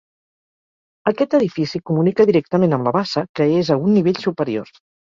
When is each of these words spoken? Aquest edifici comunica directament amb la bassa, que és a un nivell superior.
Aquest 1.11 1.35
edifici 1.41 1.83
comunica 1.91 2.27
directament 2.33 2.75
amb 2.79 2.91
la 2.91 2.97
bassa, 2.99 3.27
que 3.39 3.53
és 3.61 3.73
a 3.79 3.83
un 3.89 3.97
nivell 4.01 4.25
superior. 4.29 4.79